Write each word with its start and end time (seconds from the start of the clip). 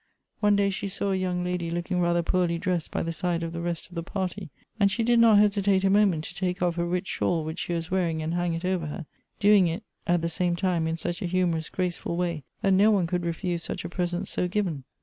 One 0.39 0.55
day 0.55 0.71
she 0.71 0.87
saw 0.87 1.11
a 1.11 1.15
young 1.15 1.43
lady 1.43 1.69
looking 1.69 1.99
rather 2.01 2.23
poorly 2.23 2.57
dressed 2.57 2.89
by 2.89 3.03
the 3.03 3.13
side 3.13 3.43
of 3.43 3.53
the 3.53 3.61
rest 3.61 3.87
of 3.87 3.93
the 3.93 4.01
party, 4.01 4.49
and 4.79 4.89
she 4.89 5.03
did 5.03 5.19
not 5.19 5.37
hesitate 5.37 5.83
a 5.83 5.91
moment 5.91 6.23
to 6.23 6.33
take 6.33 6.59
off 6.59 6.79
a 6.79 6.83
rich 6.85 7.05
shawl 7.05 7.43
which 7.43 7.59
she 7.59 7.73
was 7.73 7.91
wearing 7.91 8.19
and 8.23 8.33
hang 8.33 8.55
it 8.55 8.65
over 8.65 8.87
her,— 8.87 9.05
doing 9.39 9.67
it, 9.67 9.83
at 10.07 10.23
the 10.23 10.27
same 10.27 10.53
Elective 10.53 10.63
Affinities. 10.63 10.71
187 10.71 10.81
ti.ne, 10.81 10.89
in 10.89 10.97
such 10.97 11.21
a 11.21 11.31
humorous, 11.31 11.69
graceful 11.69 12.17
way 12.17 12.43
that 12.63 12.73
no 12.73 12.89
one 12.89 13.05
could 13.05 13.23
refuse 13.23 13.61
such 13.63 13.85
a 13.85 13.89
present 13.89 14.27
so 14.27 14.47
given. 14.47 14.85